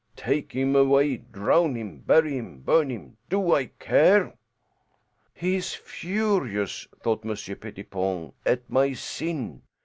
[0.15, 1.17] Take him away.
[1.31, 1.99] Drown him.
[1.99, 2.61] Bury him.
[2.61, 3.17] Burn him.
[3.29, 4.33] Do I care?"
[5.31, 9.61] "He is furious," thought Monsieur Pettipon, "at my sin.